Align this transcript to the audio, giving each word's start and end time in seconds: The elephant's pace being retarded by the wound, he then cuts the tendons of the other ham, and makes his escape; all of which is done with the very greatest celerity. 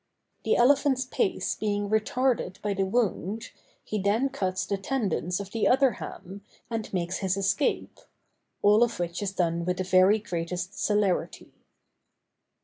The 0.45 0.55
elephant's 0.55 1.05
pace 1.05 1.53
being 1.53 1.87
retarded 1.87 2.59
by 2.63 2.73
the 2.73 2.87
wound, 2.87 3.51
he 3.83 3.99
then 4.01 4.29
cuts 4.29 4.65
the 4.65 4.75
tendons 4.77 5.39
of 5.39 5.51
the 5.51 5.67
other 5.67 5.91
ham, 6.01 6.41
and 6.71 6.91
makes 6.91 7.19
his 7.19 7.37
escape; 7.37 7.99
all 8.63 8.81
of 8.81 8.97
which 8.99 9.21
is 9.21 9.31
done 9.33 9.63
with 9.63 9.77
the 9.77 9.83
very 9.83 10.17
greatest 10.17 10.73
celerity. 10.83 11.53